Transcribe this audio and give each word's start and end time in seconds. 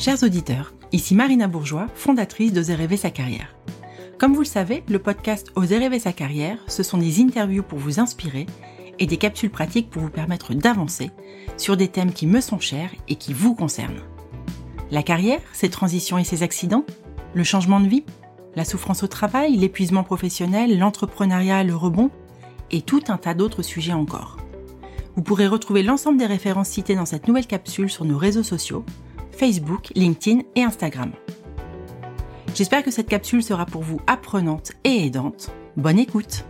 Chers 0.00 0.22
auditeurs, 0.22 0.72
ici 0.92 1.14
Marina 1.14 1.46
Bourgeois, 1.46 1.86
fondatrice 1.94 2.54
d'Oser 2.54 2.74
rêver 2.74 2.96
sa 2.96 3.10
carrière. 3.10 3.54
Comme 4.16 4.32
vous 4.32 4.40
le 4.40 4.46
savez, 4.46 4.82
le 4.88 4.98
podcast 4.98 5.52
Oser 5.56 5.76
rêver 5.76 5.98
sa 5.98 6.14
carrière, 6.14 6.56
ce 6.68 6.82
sont 6.82 6.96
des 6.96 7.20
interviews 7.20 7.62
pour 7.62 7.78
vous 7.78 8.00
inspirer 8.00 8.46
et 8.98 9.04
des 9.04 9.18
capsules 9.18 9.50
pratiques 9.50 9.90
pour 9.90 10.00
vous 10.00 10.08
permettre 10.08 10.54
d'avancer 10.54 11.10
sur 11.58 11.76
des 11.76 11.88
thèmes 11.88 12.14
qui 12.14 12.26
me 12.26 12.40
sont 12.40 12.58
chers 12.58 12.88
et 13.08 13.16
qui 13.16 13.34
vous 13.34 13.54
concernent. 13.54 14.00
La 14.90 15.02
carrière, 15.02 15.42
ses 15.52 15.68
transitions 15.68 16.16
et 16.16 16.24
ses 16.24 16.42
accidents, 16.42 16.86
le 17.34 17.44
changement 17.44 17.78
de 17.78 17.88
vie, 17.88 18.06
la 18.56 18.64
souffrance 18.64 19.02
au 19.02 19.06
travail, 19.06 19.54
l'épuisement 19.58 20.02
professionnel, 20.02 20.78
l'entrepreneuriat, 20.78 21.62
le 21.62 21.76
rebond, 21.76 22.10
et 22.70 22.80
tout 22.80 23.02
un 23.08 23.18
tas 23.18 23.34
d'autres 23.34 23.60
sujets 23.60 23.92
encore. 23.92 24.38
Vous 25.20 25.24
pourrez 25.24 25.48
retrouver 25.48 25.82
l'ensemble 25.82 26.16
des 26.16 26.24
références 26.24 26.70
citées 26.70 26.94
dans 26.94 27.04
cette 27.04 27.28
nouvelle 27.28 27.46
capsule 27.46 27.90
sur 27.90 28.06
nos 28.06 28.16
réseaux 28.16 28.42
sociaux, 28.42 28.86
Facebook, 29.32 29.92
LinkedIn 29.94 30.40
et 30.54 30.62
Instagram. 30.62 31.12
J'espère 32.54 32.82
que 32.82 32.90
cette 32.90 33.06
capsule 33.06 33.42
sera 33.42 33.66
pour 33.66 33.82
vous 33.82 34.00
apprenante 34.06 34.72
et 34.82 35.04
aidante. 35.04 35.50
Bonne 35.76 35.98
écoute 35.98 36.46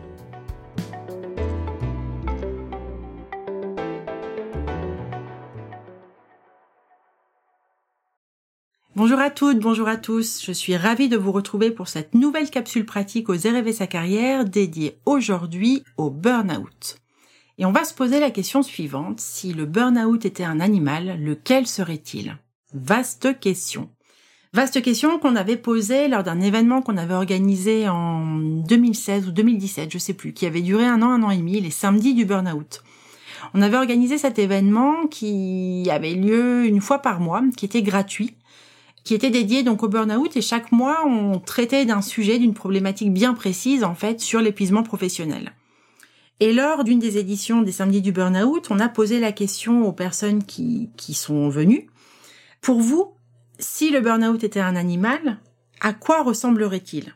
Bonjour 8.95 9.19
à 9.19 9.31
toutes, 9.31 9.59
bonjour 9.59 9.89
à 9.89 9.97
tous. 9.97 10.45
Je 10.45 10.53
suis 10.53 10.77
ravie 10.77 11.09
de 11.09 11.17
vous 11.17 11.33
retrouver 11.33 11.73
pour 11.73 11.89
cette 11.89 12.15
nouvelle 12.15 12.51
capsule 12.51 12.87
pratique 12.87 13.31
aux 13.31 13.33
rêver 13.33 13.73
sa 13.73 13.89
carrière 13.89 14.45
dédiée 14.45 15.01
aujourd'hui 15.07 15.83
au 15.97 16.09
burn-out. 16.09 17.01
Et 17.61 17.67
on 17.67 17.73
va 17.73 17.85
se 17.85 17.93
poser 17.93 18.21
la 18.21 18.31
question 18.31 18.63
suivante. 18.63 19.21
Si 19.21 19.53
le 19.53 19.67
burn-out 19.67 20.25
était 20.25 20.45
un 20.45 20.61
animal, 20.61 21.23
lequel 21.23 21.67
serait-il? 21.67 22.39
Vaste 22.73 23.39
question. 23.39 23.91
Vaste 24.55 24.81
question 24.81 25.19
qu'on 25.19 25.37
avait 25.37 25.59
posée 25.59 26.09
lors 26.09 26.23
d'un 26.23 26.41
événement 26.41 26.81
qu'on 26.81 26.97
avait 26.97 27.13
organisé 27.13 27.87
en 27.87 28.25
2016 28.25 29.29
ou 29.29 29.33
2017, 29.33 29.93
je 29.93 29.99
sais 29.99 30.15
plus, 30.15 30.33
qui 30.33 30.47
avait 30.47 30.63
duré 30.63 30.87
un 30.87 31.03
an, 31.03 31.11
un 31.11 31.23
an 31.23 31.31
et 31.31 31.37
demi, 31.37 31.61
les 31.61 31.71
samedis 31.71 32.15
du 32.15 32.25
burn-out. 32.25 32.83
On 33.53 33.61
avait 33.61 33.77
organisé 33.77 34.17
cet 34.17 34.39
événement 34.39 35.07
qui 35.09 35.87
avait 35.91 36.15
lieu 36.15 36.65
une 36.65 36.81
fois 36.81 37.01
par 37.01 37.21
mois, 37.21 37.43
qui 37.59 37.67
était 37.67 37.83
gratuit 37.83 38.35
qui 39.03 39.15
était 39.15 39.31
dédié 39.31 39.63
donc 39.63 39.83
au 39.83 39.89
burn-out 39.89 40.37
et 40.37 40.43
chaque 40.43 40.73
mois 40.73 41.07
on 41.07 41.39
traitait 41.39 41.87
d'un 41.87 42.03
sujet, 42.03 42.39
d'une 42.39 42.53
problématique 42.53 43.13
bien 43.13 43.33
précise 43.33 43.83
en 43.83 43.95
fait 43.95 44.21
sur 44.21 44.43
l'épuisement 44.43 44.83
professionnel. 44.83 45.53
Et 46.41 46.55
lors 46.55 46.85
d'une 46.85 46.99
des 46.99 47.19
éditions 47.19 47.61
des 47.61 47.73
samedis 47.73 48.01
du 48.01 48.13
burn-out, 48.13 48.71
on 48.71 48.81
a 48.81 48.89
posé 48.89 49.21
la 49.21 49.33
question 49.33 49.87
aux 49.87 49.93
personnes 49.93 50.43
qui, 50.43 50.89
qui 50.97 51.13
sont 51.13 51.51
venues. 51.51 51.89
Pour 52.63 52.81
vous, 52.81 53.13
si 53.59 53.91
le 53.91 54.01
burn-out 54.01 54.43
était 54.43 54.61
un 54.61 54.75
animal, 54.75 55.39
à 55.81 55.93
quoi 55.93 56.23
ressemblerait-il? 56.23 57.15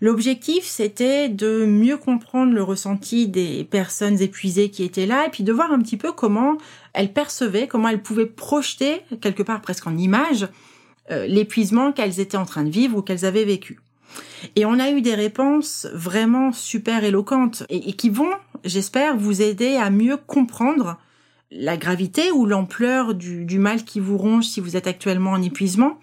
L'objectif, 0.00 0.64
c'était 0.64 1.28
de 1.28 1.66
mieux 1.66 1.98
comprendre 1.98 2.54
le 2.54 2.62
ressenti 2.62 3.28
des 3.28 3.64
personnes 3.64 4.22
épuisées 4.22 4.70
qui 4.70 4.82
étaient 4.82 5.06
là 5.06 5.26
et 5.26 5.30
puis 5.30 5.44
de 5.44 5.52
voir 5.52 5.72
un 5.72 5.80
petit 5.80 5.98
peu 5.98 6.12
comment 6.12 6.56
elles 6.94 7.12
percevaient, 7.12 7.68
comment 7.68 7.88
elles 7.88 8.02
pouvaient 8.02 8.26
projeter, 8.26 9.02
quelque 9.20 9.42
part 9.42 9.60
presque 9.60 9.86
en 9.86 9.98
image, 9.98 10.48
euh, 11.10 11.26
l'épuisement 11.26 11.92
qu'elles 11.92 12.18
étaient 12.18 12.38
en 12.38 12.46
train 12.46 12.64
de 12.64 12.70
vivre 12.70 12.96
ou 12.96 13.02
qu'elles 13.02 13.26
avaient 13.26 13.44
vécu. 13.44 13.80
Et 14.56 14.64
on 14.64 14.78
a 14.78 14.90
eu 14.90 15.02
des 15.02 15.14
réponses 15.14 15.86
vraiment 15.92 16.52
super 16.52 17.04
éloquentes 17.04 17.64
et, 17.68 17.92
qui 17.92 18.10
vont, 18.10 18.30
j'espère, 18.64 19.16
vous 19.16 19.42
aider 19.42 19.76
à 19.76 19.90
mieux 19.90 20.16
comprendre 20.16 20.98
la 21.52 21.76
gravité 21.76 22.30
ou 22.30 22.46
l'ampleur 22.46 23.14
du, 23.14 23.44
du, 23.44 23.58
mal 23.58 23.84
qui 23.84 23.98
vous 23.98 24.16
ronge 24.16 24.44
si 24.44 24.60
vous 24.60 24.76
êtes 24.76 24.86
actuellement 24.86 25.32
en 25.32 25.42
épuisement, 25.42 25.98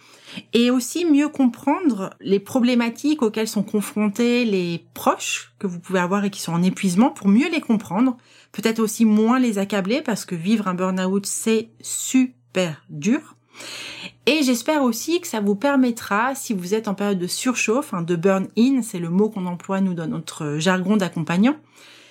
et 0.54 0.72
aussi 0.72 1.06
mieux 1.06 1.30
comprendre 1.30 2.10
les 2.20 2.40
problématiques 2.40 3.22
auxquelles 3.22 3.48
sont 3.48 3.64
confrontés 3.64 4.44
les 4.44 4.86
proches 4.94 5.54
que 5.58 5.66
vous 5.66 5.80
pouvez 5.80 6.00
avoir 6.00 6.26
et 6.26 6.30
qui 6.30 6.42
sont 6.42 6.52
en 6.52 6.64
épuisement 6.64 7.12
pour 7.12 7.30
mieux 7.30 7.50
les 7.50 7.62
comprendre, 7.62 8.18
peut-être 8.52 8.80
aussi 8.80 9.06
moins 9.06 9.40
les 9.40 9.58
accabler 9.58 10.02
parce 10.02 10.26
que 10.26 10.36
vivre 10.36 10.68
un 10.68 10.74
burn-out 10.74 11.26
c'est 11.26 11.70
super 11.82 12.84
dur. 12.90 13.36
Et 14.28 14.44
j'espère 14.44 14.84
aussi 14.84 15.22
que 15.22 15.28
ça 15.28 15.40
vous 15.40 15.56
permettra, 15.56 16.36
si 16.36 16.54
vous 16.54 16.74
êtes 16.74 16.90
en 16.90 16.94
période 16.94 17.18
de 17.18 17.28
surchauffe, 17.28 17.94
hein, 17.94 18.02
de 18.02 18.18
burn-in, 18.18 18.82
c'est 18.82 19.00
le 19.00 19.10
mot 19.10 19.30
qu'on 19.30 19.46
emploie 19.46 19.80
nous 19.80 19.94
dans 19.94 20.06
notre 20.06 20.58
jargon 20.58 20.98
d'accompagnant, 20.98 21.56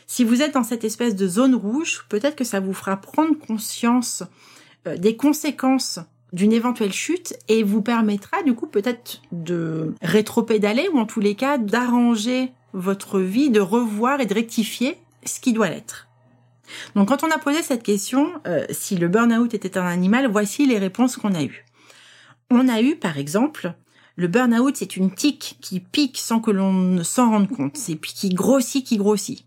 si 0.06 0.24
vous 0.24 0.40
êtes 0.40 0.54
dans 0.54 0.64
cette 0.64 0.84
espèce 0.84 1.14
de 1.14 1.28
zone 1.28 1.54
rouge, 1.54 2.06
peut-être 2.08 2.34
que 2.34 2.44
ça 2.44 2.58
vous 2.58 2.72
fera 2.72 2.96
prendre 2.96 3.38
conscience 3.38 4.22
euh, 4.86 4.96
des 4.96 5.14
conséquences 5.16 5.98
d'une 6.32 6.54
éventuelle 6.54 6.92
chute 6.92 7.34
et 7.48 7.62
vous 7.62 7.82
permettra 7.82 8.42
du 8.42 8.54
coup 8.54 8.66
peut-être 8.66 9.20
de 9.30 9.94
rétro-pédaler 10.00 10.88
ou 10.92 10.98
en 10.98 11.04
tous 11.04 11.20
les 11.20 11.34
cas 11.34 11.58
d'arranger 11.58 12.50
votre 12.72 13.20
vie, 13.20 13.50
de 13.50 13.60
revoir 13.60 14.20
et 14.22 14.26
de 14.26 14.34
rectifier 14.34 14.96
ce 15.26 15.38
qui 15.38 15.52
doit 15.52 15.68
l'être. 15.68 16.08
Donc 16.94 17.08
quand 17.08 17.24
on 17.24 17.30
a 17.30 17.38
posé 17.38 17.62
cette 17.62 17.82
question, 17.82 18.32
euh, 18.46 18.64
si 18.70 18.96
le 18.96 19.08
burn-out 19.08 19.52
était 19.52 19.76
un 19.76 19.86
animal, 19.86 20.28
voici 20.28 20.66
les 20.66 20.78
réponses 20.78 21.16
qu'on 21.16 21.34
a 21.34 21.42
eues. 21.42 21.66
On 22.50 22.68
a 22.68 22.80
eu 22.80 22.96
par 22.96 23.18
exemple, 23.18 23.74
le 24.14 24.28
burn-out 24.28 24.76
c'est 24.76 24.96
une 24.96 25.10
tique 25.10 25.58
qui 25.60 25.80
pique 25.80 26.18
sans 26.18 26.40
que 26.40 26.50
l'on 26.52 26.72
ne 26.72 27.02
s'en 27.02 27.30
rende 27.30 27.48
compte, 27.48 27.76
c'est 27.76 27.96
qui 27.96 28.28
grossit, 28.28 28.86
qui 28.86 28.96
grossit. 28.96 29.46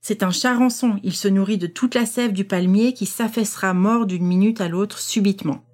C'est 0.00 0.22
un 0.22 0.30
charançon, 0.30 0.98
il 1.02 1.14
se 1.14 1.28
nourrit 1.28 1.58
de 1.58 1.66
toute 1.66 1.94
la 1.94 2.04
sève 2.04 2.32
du 2.32 2.44
palmier 2.44 2.92
qui 2.92 3.06
s'affaissera 3.06 3.72
mort 3.72 4.04
d'une 4.04 4.26
minute 4.26 4.60
à 4.60 4.68
l'autre 4.68 4.98
subitement. 4.98 5.64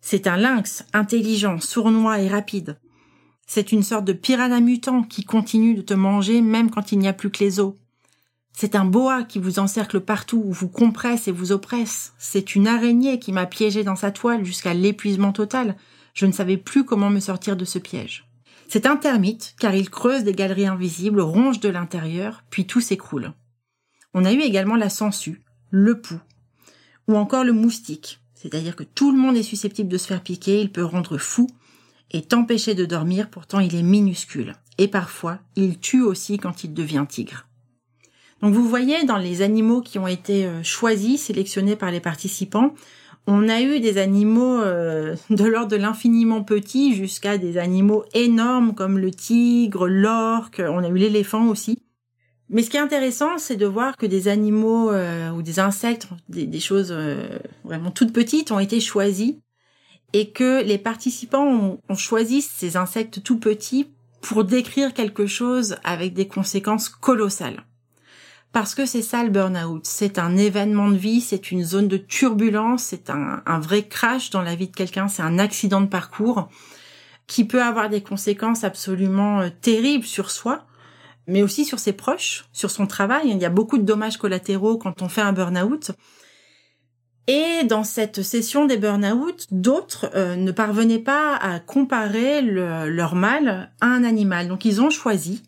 C'est 0.00 0.26
un 0.26 0.36
lynx, 0.36 0.84
intelligent, 0.92 1.60
sournois 1.60 2.20
et 2.20 2.28
rapide. 2.28 2.78
C'est 3.46 3.72
une 3.72 3.82
sorte 3.82 4.04
de 4.04 4.12
piranha 4.12 4.60
mutant 4.60 5.02
qui 5.02 5.24
continue 5.24 5.74
de 5.74 5.82
te 5.82 5.94
manger 5.94 6.42
même 6.42 6.70
quand 6.70 6.92
il 6.92 6.98
n'y 6.98 7.08
a 7.08 7.14
plus 7.14 7.30
que 7.30 7.42
les 7.42 7.60
os. 7.60 7.74
C'est 8.56 8.76
un 8.76 8.84
boa 8.84 9.24
qui 9.24 9.40
vous 9.40 9.58
encercle 9.58 10.00
partout, 10.00 10.44
vous 10.46 10.68
compresse 10.68 11.26
et 11.26 11.32
vous 11.32 11.50
oppresse. 11.50 12.12
C'est 12.18 12.54
une 12.54 12.68
araignée 12.68 13.18
qui 13.18 13.32
m'a 13.32 13.46
piégé 13.46 13.82
dans 13.82 13.96
sa 13.96 14.12
toile 14.12 14.44
jusqu'à 14.44 14.74
l'épuisement 14.74 15.32
total. 15.32 15.74
Je 16.14 16.24
ne 16.24 16.32
savais 16.32 16.56
plus 16.56 16.84
comment 16.84 17.10
me 17.10 17.18
sortir 17.18 17.56
de 17.56 17.64
ce 17.64 17.80
piège. 17.80 18.28
C'est 18.68 18.86
un 18.86 18.96
termite, 18.96 19.56
car 19.58 19.74
il 19.74 19.90
creuse 19.90 20.22
des 20.22 20.34
galeries 20.34 20.66
invisibles, 20.66 21.20
ronge 21.20 21.58
de 21.58 21.68
l'intérieur, 21.68 22.44
puis 22.48 22.64
tout 22.64 22.80
s'écroule. 22.80 23.32
On 24.14 24.24
a 24.24 24.32
eu 24.32 24.40
également 24.40 24.76
la 24.76 24.88
sangsue, 24.88 25.42
le 25.70 26.00
pouls, 26.00 26.20
ou 27.08 27.16
encore 27.16 27.42
le 27.42 27.52
moustique, 27.52 28.20
c'est-à-dire 28.34 28.76
que 28.76 28.84
tout 28.84 29.10
le 29.10 29.18
monde 29.18 29.36
est 29.36 29.42
susceptible 29.42 29.88
de 29.88 29.98
se 29.98 30.06
faire 30.06 30.22
piquer, 30.22 30.60
il 30.60 30.70
peut 30.70 30.84
rendre 30.84 31.18
fou 31.18 31.48
et 32.12 32.22
t'empêcher 32.22 32.74
de 32.74 32.84
dormir, 32.84 33.28
pourtant 33.30 33.58
il 33.58 33.74
est 33.74 33.82
minuscule. 33.82 34.54
Et 34.78 34.86
parfois, 34.86 35.40
il 35.56 35.80
tue 35.80 36.02
aussi 36.02 36.38
quand 36.38 36.62
il 36.62 36.72
devient 36.72 37.04
tigre. 37.08 37.48
Donc 38.44 38.52
vous 38.52 38.68
voyez, 38.68 39.04
dans 39.04 39.16
les 39.16 39.40
animaux 39.40 39.80
qui 39.80 39.98
ont 39.98 40.06
été 40.06 40.44
euh, 40.44 40.62
choisis, 40.62 41.22
sélectionnés 41.22 41.76
par 41.76 41.90
les 41.90 42.00
participants, 42.00 42.74
on 43.26 43.48
a 43.48 43.62
eu 43.62 43.80
des 43.80 43.96
animaux 43.96 44.60
euh, 44.60 45.16
de 45.30 45.44
l'ordre 45.44 45.70
de 45.70 45.76
l'infiniment 45.76 46.42
petit 46.42 46.94
jusqu'à 46.94 47.38
des 47.38 47.56
animaux 47.56 48.04
énormes 48.12 48.74
comme 48.74 48.98
le 48.98 49.10
tigre, 49.10 49.88
l'orque, 49.88 50.60
on 50.62 50.84
a 50.84 50.88
eu 50.88 50.96
l'éléphant 50.96 51.46
aussi. 51.46 51.78
Mais 52.50 52.62
ce 52.62 52.68
qui 52.68 52.76
est 52.76 52.80
intéressant, 52.80 53.38
c'est 53.38 53.56
de 53.56 53.64
voir 53.64 53.96
que 53.96 54.04
des 54.04 54.28
animaux 54.28 54.90
euh, 54.90 55.30
ou 55.30 55.40
des 55.40 55.58
insectes, 55.58 56.08
des, 56.28 56.60
choses 56.60 56.94
vraiment 57.64 57.90
toutes 57.90 58.12
petites 58.12 58.52
ont 58.52 58.58
été 58.58 58.78
choisis 58.78 59.36
et 60.12 60.28
que 60.32 60.62
les 60.62 60.76
participants 60.76 61.46
ont, 61.46 61.78
ont 61.88 61.96
choisi 61.96 62.42
ces 62.42 62.76
insectes 62.76 63.22
tout 63.22 63.38
petits 63.38 63.88
pour 64.20 64.44
décrire 64.44 64.92
quelque 64.92 65.24
chose 65.24 65.76
avec 65.82 66.12
des 66.12 66.28
conséquences 66.28 66.90
colossales. 66.90 67.64
Parce 68.54 68.76
que 68.76 68.86
c'est 68.86 69.02
ça 69.02 69.24
le 69.24 69.30
burn-out. 69.30 69.84
C'est 69.84 70.16
un 70.16 70.36
événement 70.36 70.88
de 70.88 70.96
vie, 70.96 71.20
c'est 71.20 71.50
une 71.50 71.64
zone 71.64 71.88
de 71.88 71.96
turbulence, 71.96 72.84
c'est 72.84 73.10
un, 73.10 73.42
vrai 73.58 73.82
crash 73.82 74.30
dans 74.30 74.42
la 74.42 74.54
vie 74.54 74.68
de 74.68 74.76
quelqu'un, 74.76 75.08
c'est 75.08 75.22
un 75.22 75.40
accident 75.40 75.80
de 75.80 75.88
parcours 75.88 76.48
qui 77.26 77.44
peut 77.46 77.60
avoir 77.60 77.90
des 77.90 78.00
conséquences 78.00 78.62
absolument 78.62 79.40
euh, 79.40 79.48
terribles 79.60 80.04
sur 80.04 80.30
soi, 80.30 80.66
mais 81.26 81.42
aussi 81.42 81.64
sur 81.64 81.80
ses 81.80 81.94
proches, 81.94 82.44
sur 82.52 82.70
son 82.70 82.86
travail. 82.86 83.28
Il 83.28 83.38
y 83.38 83.44
a 83.44 83.50
beaucoup 83.50 83.76
de 83.76 83.82
dommages 83.82 84.18
collatéraux 84.18 84.78
quand 84.78 85.02
on 85.02 85.08
fait 85.08 85.22
un 85.22 85.32
burn-out. 85.32 85.90
Et 87.26 87.64
dans 87.64 87.82
cette 87.82 88.22
session 88.22 88.66
des 88.66 88.76
burn-out, 88.76 89.48
d'autres 89.50 90.12
euh, 90.14 90.36
ne 90.36 90.52
parvenaient 90.52 91.00
pas 91.00 91.34
à 91.34 91.58
comparer 91.58 92.40
leur 92.40 93.16
mal 93.16 93.72
à 93.80 93.86
un 93.86 94.04
animal. 94.04 94.46
Donc 94.46 94.64
ils 94.64 94.80
ont 94.80 94.90
choisi 94.90 95.42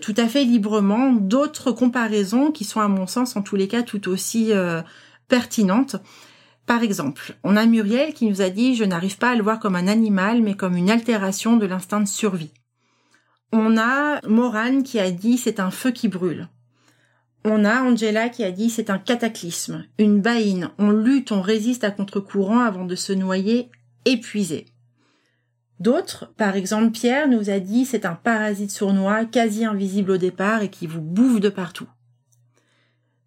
tout 0.00 0.14
à 0.16 0.26
fait 0.26 0.44
librement 0.44 1.12
d'autres 1.12 1.70
comparaisons 1.70 2.50
qui 2.50 2.64
sont 2.64 2.80
à 2.80 2.88
mon 2.88 3.06
sens 3.06 3.36
en 3.36 3.42
tous 3.42 3.56
les 3.56 3.68
cas 3.68 3.82
tout 3.82 4.08
aussi 4.08 4.52
euh, 4.52 4.82
pertinentes. 5.28 5.96
Par 6.66 6.82
exemple, 6.82 7.36
on 7.44 7.56
a 7.56 7.66
Muriel 7.66 8.12
qui 8.12 8.28
nous 8.28 8.42
a 8.42 8.50
dit 8.50 8.74
je 8.74 8.84
n'arrive 8.84 9.18
pas 9.18 9.30
à 9.30 9.36
le 9.36 9.42
voir 9.42 9.60
comme 9.60 9.76
un 9.76 9.86
animal 9.86 10.42
mais 10.42 10.54
comme 10.54 10.76
une 10.76 10.90
altération 10.90 11.56
de 11.56 11.66
l'instinct 11.66 12.00
de 12.00 12.08
survie. 12.08 12.52
On 13.52 13.78
a 13.78 14.20
Morane 14.26 14.82
qui 14.82 14.98
a 14.98 15.10
dit 15.12 15.38
c'est 15.38 15.60
un 15.60 15.70
feu 15.70 15.92
qui 15.92 16.08
brûle. 16.08 16.48
On 17.44 17.64
a 17.64 17.82
Angela 17.82 18.28
qui 18.28 18.42
a 18.42 18.50
dit 18.50 18.70
c'est 18.70 18.90
un 18.90 18.98
cataclysme, 18.98 19.84
une 19.98 20.20
baïne, 20.20 20.70
on 20.78 20.90
lutte, 20.90 21.30
on 21.30 21.42
résiste 21.42 21.84
à 21.84 21.92
contre-courant 21.92 22.58
avant 22.58 22.84
de 22.84 22.96
se 22.96 23.12
noyer 23.12 23.70
épuisé. 24.04 24.66
D'autres, 25.78 26.32
par 26.36 26.56
exemple 26.56 26.90
Pierre, 26.90 27.28
nous 27.28 27.50
a 27.50 27.58
dit 27.58 27.84
c'est 27.84 28.06
un 28.06 28.14
parasite 28.14 28.70
sournois, 28.70 29.24
quasi 29.26 29.64
invisible 29.64 30.12
au 30.12 30.16
départ 30.16 30.62
et 30.62 30.70
qui 30.70 30.86
vous 30.86 31.02
bouffe 31.02 31.40
de 31.40 31.50
partout. 31.50 31.88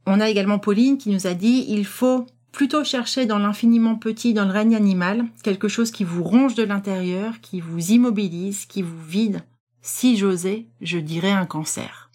On 0.07 0.19
a 0.19 0.29
également 0.29 0.57
Pauline 0.57 0.97
qui 0.97 1.11
nous 1.11 1.27
a 1.27 1.35
dit 1.35 1.65
il 1.69 1.85
faut 1.85 2.25
plutôt 2.51 2.83
chercher 2.83 3.27
dans 3.27 3.37
l'infiniment 3.37 3.95
petit, 3.95 4.33
dans 4.33 4.45
le 4.45 4.51
règne 4.51 4.75
animal, 4.75 5.25
quelque 5.43 5.67
chose 5.67 5.91
qui 5.91 6.03
vous 6.03 6.23
ronge 6.23 6.55
de 6.55 6.63
l'intérieur, 6.63 7.39
qui 7.41 7.61
vous 7.61 7.91
immobilise, 7.91 8.65
qui 8.65 8.81
vous 8.81 9.01
vide. 9.05 9.41
Si 9.81 10.17
j'osais, 10.17 10.65
je 10.81 10.97
dirais 10.97 11.31
un 11.31 11.45
cancer. 11.45 12.09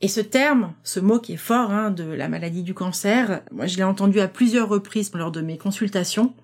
Et 0.00 0.08
ce 0.08 0.20
terme, 0.20 0.74
ce 0.84 1.00
mot 1.00 1.18
qui 1.18 1.32
est 1.32 1.36
fort 1.36 1.72
hein, 1.72 1.90
de 1.90 2.04
la 2.04 2.28
maladie 2.28 2.62
du 2.62 2.72
cancer, 2.72 3.42
moi 3.50 3.66
je 3.66 3.76
l'ai 3.76 3.84
entendu 3.84 4.20
à 4.20 4.28
plusieurs 4.28 4.68
reprises 4.68 5.10
lors 5.12 5.32
de 5.32 5.40
mes 5.40 5.58
consultations, 5.58 6.34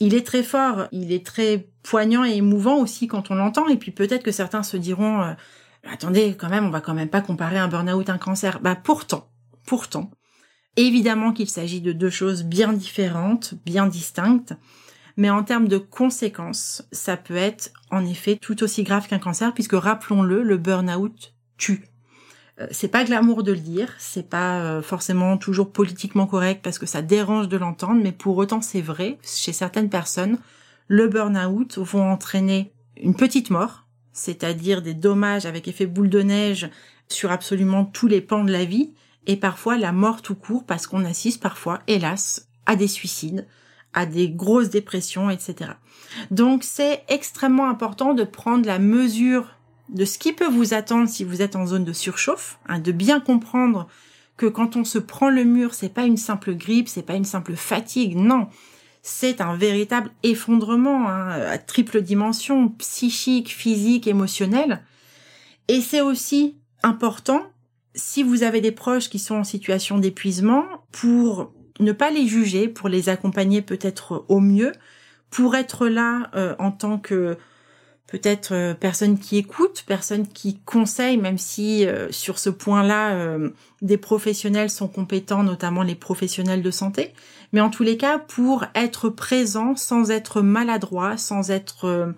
il 0.00 0.14
est 0.14 0.26
très 0.26 0.42
fort, 0.42 0.86
il 0.92 1.12
est 1.12 1.24
très 1.24 1.68
poignant 1.82 2.24
et 2.24 2.36
émouvant 2.36 2.76
aussi 2.76 3.06
quand 3.06 3.30
on 3.30 3.34
l'entend. 3.34 3.68
Et 3.68 3.76
puis 3.76 3.90
peut-être 3.90 4.22
que 4.22 4.32
certains 4.32 4.62
se 4.62 4.76
diront, 4.76 5.22
euh, 5.22 5.32
attendez, 5.90 6.36
quand 6.38 6.48
même, 6.48 6.66
on 6.66 6.70
va 6.70 6.80
quand 6.80 6.94
même 6.94 7.08
pas 7.08 7.20
comparer 7.20 7.58
un 7.58 7.68
burn-out, 7.68 8.08
un 8.10 8.18
cancer. 8.18 8.60
Bah 8.60 8.76
pourtant, 8.76 9.30
pourtant, 9.66 10.10
évidemment 10.76 11.32
qu'il 11.32 11.48
s'agit 11.48 11.80
de 11.80 11.92
deux 11.92 12.10
choses 12.10 12.44
bien 12.44 12.72
différentes, 12.72 13.54
bien 13.64 13.86
distinctes. 13.86 14.54
Mais 15.16 15.30
en 15.30 15.42
termes 15.42 15.66
de 15.66 15.78
conséquences, 15.78 16.86
ça 16.92 17.16
peut 17.16 17.34
être 17.34 17.72
en 17.90 18.06
effet 18.06 18.36
tout 18.36 18.62
aussi 18.62 18.84
grave 18.84 19.08
qu'un 19.08 19.18
cancer, 19.18 19.52
puisque 19.52 19.72
rappelons-le, 19.72 20.44
le 20.44 20.58
burn-out 20.58 21.34
tue. 21.56 21.87
Euh, 22.60 22.66
c'est 22.70 22.88
pas 22.88 23.04
glamour 23.04 23.42
de 23.42 23.52
le 23.52 23.58
dire, 23.58 23.92
c'est 23.98 24.28
pas 24.28 24.60
euh, 24.60 24.82
forcément 24.82 25.36
toujours 25.36 25.70
politiquement 25.70 26.26
correct 26.26 26.60
parce 26.62 26.78
que 26.78 26.86
ça 26.86 27.02
dérange 27.02 27.48
de 27.48 27.56
l'entendre, 27.56 28.00
mais 28.02 28.12
pour 28.12 28.36
autant 28.36 28.60
c'est 28.60 28.80
vrai, 28.80 29.18
chez 29.22 29.52
certaines 29.52 29.90
personnes, 29.90 30.38
le 30.88 31.08
burn-out 31.08 31.78
vont 31.78 32.10
entraîner 32.10 32.72
une 32.96 33.14
petite 33.14 33.50
mort, 33.50 33.86
c'est-à-dire 34.12 34.82
des 34.82 34.94
dommages 34.94 35.46
avec 35.46 35.68
effet 35.68 35.86
boule 35.86 36.10
de 36.10 36.22
neige 36.22 36.70
sur 37.08 37.30
absolument 37.30 37.84
tous 37.84 38.08
les 38.08 38.20
pans 38.20 38.44
de 38.44 38.52
la 38.52 38.64
vie, 38.64 38.92
et 39.26 39.36
parfois 39.36 39.76
la 39.76 39.92
mort 39.92 40.22
tout 40.22 40.34
court 40.34 40.64
parce 40.64 40.86
qu'on 40.86 41.04
assiste 41.04 41.42
parfois, 41.42 41.80
hélas, 41.86 42.48
à 42.66 42.76
des 42.76 42.88
suicides, 42.88 43.46
à 43.92 44.06
des 44.06 44.30
grosses 44.30 44.70
dépressions, 44.70 45.30
etc. 45.30 45.72
Donc 46.30 46.64
c'est 46.64 47.04
extrêmement 47.08 47.68
important 47.68 48.14
de 48.14 48.24
prendre 48.24 48.66
la 48.66 48.78
mesure 48.78 49.57
de 49.88 50.04
ce 50.04 50.18
qui 50.18 50.32
peut 50.32 50.48
vous 50.48 50.74
attendre 50.74 51.08
si 51.08 51.24
vous 51.24 51.42
êtes 51.42 51.56
en 51.56 51.66
zone 51.66 51.84
de 51.84 51.92
surchauffe, 51.92 52.58
hein, 52.66 52.78
de 52.78 52.92
bien 52.92 53.20
comprendre 53.20 53.88
que 54.36 54.46
quand 54.46 54.76
on 54.76 54.84
se 54.84 54.98
prend 54.98 55.30
le 55.30 55.44
mur, 55.44 55.74
c'est 55.74 55.92
pas 55.92 56.04
une 56.04 56.16
simple 56.16 56.54
grippe, 56.54 56.88
c'est 56.88 57.02
pas 57.02 57.14
une 57.14 57.24
simple 57.24 57.54
fatigue, 57.54 58.16
non, 58.16 58.48
c'est 59.02 59.40
un 59.40 59.56
véritable 59.56 60.10
effondrement 60.22 61.08
hein, 61.08 61.28
à 61.28 61.58
triple 61.58 62.02
dimension, 62.02 62.68
psychique, 62.68 63.48
physique, 63.48 64.06
émotionnel. 64.06 64.82
Et 65.66 65.80
c'est 65.80 66.00
aussi 66.00 66.56
important, 66.82 67.42
si 67.94 68.22
vous 68.22 68.42
avez 68.42 68.60
des 68.60 68.72
proches 68.72 69.08
qui 69.08 69.18
sont 69.18 69.36
en 69.36 69.44
situation 69.44 69.98
d'épuisement, 69.98 70.64
pour 70.92 71.52
ne 71.80 71.92
pas 71.92 72.10
les 72.10 72.26
juger, 72.26 72.68
pour 72.68 72.88
les 72.88 73.08
accompagner 73.08 73.62
peut-être 73.62 74.24
au 74.28 74.40
mieux, 74.40 74.72
pour 75.30 75.56
être 75.56 75.88
là 75.88 76.30
euh, 76.34 76.54
en 76.58 76.70
tant 76.70 76.98
que 76.98 77.36
peut-être 78.08 78.52
euh, 78.52 78.74
personne 78.74 79.18
qui 79.18 79.36
écoute, 79.36 79.84
personne 79.86 80.26
qui 80.26 80.58
conseille, 80.64 81.18
même 81.18 81.38
si 81.38 81.86
euh, 81.86 82.10
sur 82.10 82.38
ce 82.38 82.50
point-là, 82.50 83.12
euh, 83.12 83.50
des 83.82 83.98
professionnels 83.98 84.70
sont 84.70 84.88
compétents, 84.88 85.44
notamment 85.44 85.82
les 85.82 85.94
professionnels 85.94 86.62
de 86.62 86.70
santé. 86.72 87.12
Mais 87.52 87.60
en 87.60 87.70
tous 87.70 87.84
les 87.84 87.96
cas, 87.96 88.18
pour 88.18 88.64
être 88.74 89.10
présent 89.10 89.76
sans 89.76 90.10
être 90.10 90.42
maladroit, 90.42 91.16
sans 91.16 91.50
être 91.50 92.14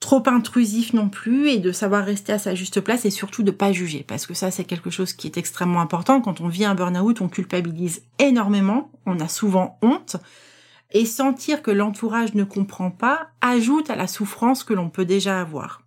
trop 0.00 0.22
intrusif 0.26 0.92
non 0.92 1.08
plus, 1.08 1.48
et 1.50 1.58
de 1.58 1.70
savoir 1.70 2.04
rester 2.04 2.32
à 2.32 2.38
sa 2.38 2.56
juste 2.56 2.80
place 2.80 3.04
et 3.04 3.10
surtout 3.10 3.44
de 3.44 3.52
pas 3.52 3.70
juger, 3.70 4.04
parce 4.06 4.26
que 4.26 4.34
ça 4.34 4.50
c'est 4.50 4.64
quelque 4.64 4.90
chose 4.90 5.12
qui 5.12 5.28
est 5.28 5.36
extrêmement 5.36 5.80
important. 5.80 6.20
Quand 6.20 6.40
on 6.40 6.48
vit 6.48 6.64
un 6.64 6.74
burn-out, 6.74 7.20
on 7.20 7.28
culpabilise 7.28 8.02
énormément, 8.18 8.90
on 9.06 9.20
a 9.20 9.28
souvent 9.28 9.78
honte 9.82 10.16
et 10.92 11.04
sentir 11.04 11.62
que 11.62 11.70
l'entourage 11.70 12.34
ne 12.34 12.44
comprend 12.44 12.90
pas 12.90 13.28
ajoute 13.40 13.90
à 13.90 13.96
la 13.96 14.06
souffrance 14.06 14.64
que 14.64 14.74
l'on 14.74 14.90
peut 14.90 15.04
déjà 15.04 15.40
avoir. 15.40 15.82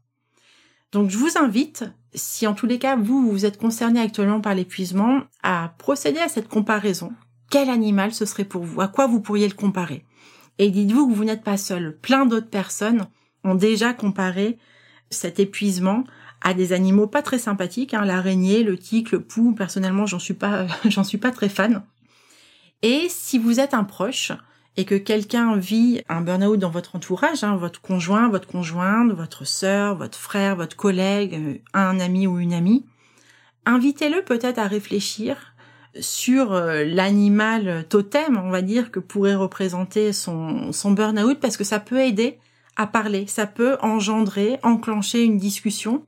Donc 0.91 1.09
je 1.09 1.17
vous 1.17 1.37
invite, 1.37 1.85
si 2.13 2.47
en 2.47 2.53
tous 2.53 2.65
les 2.65 2.79
cas 2.79 2.95
vous 2.95 3.29
vous 3.29 3.45
êtes 3.45 3.57
concerné 3.57 3.99
actuellement 3.99 4.41
par 4.41 4.55
l'épuisement, 4.55 5.21
à 5.43 5.73
procéder 5.77 6.19
à 6.19 6.29
cette 6.29 6.49
comparaison. 6.49 7.11
Quel 7.49 7.69
animal 7.69 8.13
ce 8.13 8.25
serait 8.25 8.45
pour 8.45 8.63
vous? 8.63 8.81
À 8.81 8.87
quoi 8.87 9.07
vous 9.07 9.21
pourriez 9.21 9.47
le 9.47 9.53
comparer? 9.53 10.05
Et 10.57 10.69
dites-vous 10.69 11.09
que 11.09 11.13
vous 11.13 11.23
n'êtes 11.23 11.43
pas 11.43 11.57
seul. 11.57 11.97
Plein 11.97 12.25
d'autres 12.25 12.49
personnes 12.49 13.07
ont 13.43 13.55
déjà 13.55 13.93
comparé 13.93 14.57
cet 15.09 15.39
épuisement 15.39 16.03
à 16.41 16.53
des 16.53 16.73
animaux 16.73 17.07
pas 17.07 17.21
très 17.21 17.39
sympathiques, 17.39 17.93
hein, 17.93 18.05
l'araignée, 18.05 18.63
le 18.63 18.77
tic, 18.77 19.11
le 19.11 19.21
pou. 19.21 19.53
Personnellement, 19.53 20.05
j'en 20.05 20.19
suis 20.19 20.33
pas, 20.33 20.67
j'en 20.85 21.03
suis 21.03 21.17
pas 21.17 21.31
très 21.31 21.49
fan. 21.49 21.83
Et 22.81 23.07
si 23.09 23.37
vous 23.37 23.59
êtes 23.59 23.73
un 23.73 23.83
proche, 23.83 24.31
et 24.77 24.85
que 24.85 24.95
quelqu'un 24.95 25.57
vit 25.57 26.01
un 26.09 26.21
burn-out 26.21 26.57
dans 26.59 26.69
votre 26.69 26.95
entourage, 26.95 27.43
hein, 27.43 27.55
votre 27.55 27.81
conjoint, 27.81 28.29
votre 28.29 28.47
conjointe, 28.47 29.11
votre 29.11 29.45
sœur, 29.45 29.95
votre 29.95 30.17
frère, 30.17 30.55
votre 30.55 30.75
collègue, 30.75 31.33
euh, 31.35 31.55
un 31.73 31.99
ami 31.99 32.27
ou 32.27 32.39
une 32.39 32.53
amie, 32.53 32.85
invitez-le 33.65 34.23
peut-être 34.23 34.59
à 34.59 34.67
réfléchir 34.67 35.53
sur 35.99 36.53
euh, 36.53 36.83
l'animal 36.85 37.85
totem, 37.89 38.37
on 38.37 38.51
va 38.51 38.61
dire, 38.61 38.91
que 38.91 38.99
pourrait 38.99 39.35
représenter 39.35 40.13
son, 40.13 40.71
son 40.71 40.91
burn-out, 40.91 41.39
parce 41.39 41.57
que 41.57 41.63
ça 41.63 41.79
peut 41.79 41.99
aider 41.99 42.39
à 42.75 42.87
parler, 42.87 43.27
ça 43.27 43.47
peut 43.47 43.77
engendrer, 43.81 44.59
enclencher 44.63 45.23
une 45.23 45.37
discussion, 45.37 46.05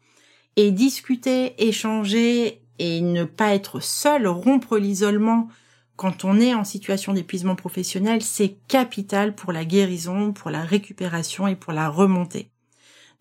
et 0.56 0.72
discuter, 0.72 1.56
échanger, 1.58 2.62
et 2.80 3.02
ne 3.02 3.26
pas 3.26 3.54
être 3.54 3.80
seul, 3.80 4.28
rompre 4.28 4.78
l'isolement 4.78 5.50
quand 6.02 6.26
on 6.26 6.40
est 6.40 6.56
en 6.56 6.64
situation 6.64 7.14
d'épuisement 7.14 7.56
professionnel, 7.56 8.24
c'est 8.24 8.58
capital 8.68 9.36
pour 9.36 9.52
la 9.52 9.66
guérison, 9.66 10.34
pour 10.34 10.50
la 10.50 10.64
récupération 10.64 11.46
et 11.46 11.56
pour 11.56 11.74
la 11.74 11.90
remontée. 11.90 12.50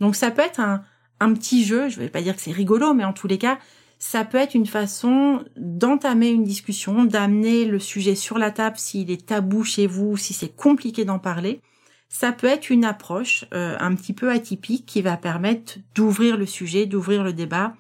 Donc 0.01 0.17
ça 0.17 0.31
peut 0.31 0.41
être 0.41 0.61
un, 0.61 1.35
petit 1.35 1.63
jeu, 1.63 1.91
je 1.91 1.99
ne 1.99 2.05
vais 2.05 2.09
pas 2.09 2.23
dire 2.23 2.35
que 2.35 2.41
c'est 2.41 2.53
rigolo, 2.53 2.95
mais 2.95 3.05
en 3.05 3.13
tous 3.13 3.27
les 3.27 3.37
cas, 3.37 3.59
ça 3.99 4.25
peut 4.25 4.39
être 4.39 4.55
une 4.55 4.65
façon 4.65 5.45
d'entamer 5.59 6.31
une 6.31 6.43
discussion, 6.43 7.05
d'amener 7.05 7.67
le 7.67 7.79
sujet 7.79 8.15
sur 8.15 8.39
la 8.39 8.51
table 8.51 8.79
s'il 8.79 9.11
est 9.11 9.27
tabou 9.27 9.63
chez 9.63 9.87
vous, 9.87 10.17
si 10.17 10.33
c'est 10.33 10.57
compliqué 10.57 11.05
d'en 11.05 11.19
parler. 11.19 11.61
Ça 12.09 12.33
peut 12.33 12.47
être 12.47 12.71
une 12.71 12.87
approche 12.87 13.45
euh, 13.53 13.77
un 13.79 13.95
petit 13.95 14.15
peu 14.15 14.31
atypique 14.31 14.87
qui 14.87 15.03
va 15.03 15.19
permettre 15.19 15.75
d'ouvrir 15.95 16.39
le 16.39 16.47
sujet, 16.47 16.87
d'ouvrir 16.87 17.25
le 17.25 17.35
débat 17.35 17.75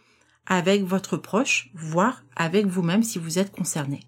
avec 0.45 0.85
votre 0.85 1.17
proche, 1.17 1.71
voire 1.73 2.23
avec 2.37 2.67
vous-même 2.67 3.03
si 3.03 3.19
vous 3.19 3.39
êtes 3.39 3.51
concerné. 3.51 4.01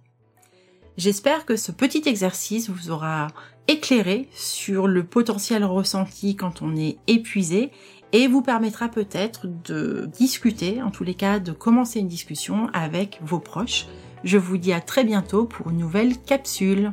J'espère 0.98 1.46
que 1.46 1.56
ce 1.56 1.72
petit 1.72 2.02
exercice 2.06 2.68
vous 2.68 2.90
aura 2.90 3.28
éclairé 3.66 4.28
sur 4.32 4.86
le 4.86 5.04
potentiel 5.04 5.64
ressenti 5.64 6.36
quand 6.36 6.62
on 6.62 6.76
est 6.76 6.98
épuisé 7.06 7.70
et 8.12 8.28
vous 8.28 8.42
permettra 8.42 8.88
peut-être 8.88 9.46
de 9.64 10.10
discuter, 10.12 10.82
en 10.82 10.90
tous 10.90 11.04
les 11.04 11.14
cas 11.14 11.38
de 11.38 11.52
commencer 11.52 12.00
une 12.00 12.08
discussion 12.08 12.68
avec 12.74 13.18
vos 13.22 13.38
proches. 13.38 13.86
Je 14.22 14.36
vous 14.36 14.58
dis 14.58 14.72
à 14.72 14.80
très 14.80 15.04
bientôt 15.04 15.46
pour 15.46 15.70
une 15.70 15.78
nouvelle 15.78 16.18
capsule. 16.18 16.92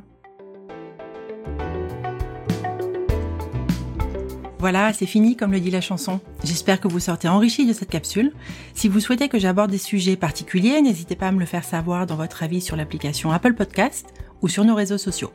Voilà, 4.60 4.92
c'est 4.92 5.06
fini 5.06 5.38
comme 5.38 5.54
le 5.54 5.62
dit 5.62 5.72
la 5.72 5.80
chanson. 5.80 6.20
J'espère 6.44 6.82
que 6.82 6.90
vous 6.90 7.00
sortez 7.00 7.30
enrichi 7.30 7.66
de 7.66 7.72
cette 7.72 7.90
capsule. 7.90 8.34
Si 8.74 8.90
vous 8.90 9.00
souhaitez 9.00 9.30
que 9.30 9.40
j'aborde 9.40 9.72
des 9.72 9.78
sujets 9.78 10.18
particuliers, 10.18 10.82
n'hésitez 10.82 11.16
pas 11.16 11.30
à 11.30 11.32
me 11.32 11.40
le 11.40 11.46
faire 11.46 11.64
savoir 11.64 12.06
dans 12.06 12.18
votre 12.18 12.44
avis 12.44 12.60
sur 12.60 12.76
l'application 12.76 13.32
Apple 13.32 13.54
Podcast 13.54 14.08
ou 14.42 14.50
sur 14.50 14.66
nos 14.66 14.76
réseaux 14.76 14.98
sociaux. 14.98 15.32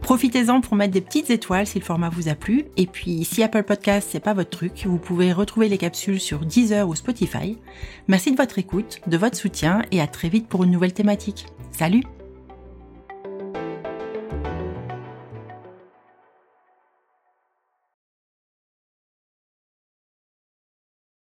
Profitez-en 0.00 0.60
pour 0.60 0.76
mettre 0.76 0.92
des 0.92 1.00
petites 1.00 1.30
étoiles 1.30 1.66
si 1.66 1.78
le 1.78 1.84
format 1.84 2.08
vous 2.08 2.28
a 2.28 2.34
plu. 2.34 2.66
Et 2.76 2.86
puis, 2.86 3.24
si 3.24 3.42
Apple 3.42 3.64
Podcast 3.64 4.08
c'est 4.12 4.20
pas 4.20 4.34
votre 4.34 4.50
truc, 4.50 4.84
vous 4.84 4.98
pouvez 4.98 5.32
retrouver 5.32 5.68
les 5.68 5.78
capsules 5.78 6.20
sur 6.20 6.40
Deezer 6.40 6.88
ou 6.88 6.94
Spotify. 6.94 7.58
Merci 8.06 8.30
de 8.30 8.36
votre 8.36 8.58
écoute, 8.58 9.00
de 9.08 9.16
votre 9.16 9.36
soutien 9.36 9.82
et 9.90 10.00
à 10.00 10.06
très 10.06 10.28
vite 10.28 10.46
pour 10.48 10.62
une 10.62 10.70
nouvelle 10.70 10.92
thématique. 10.92 11.46
Salut! 11.72 12.04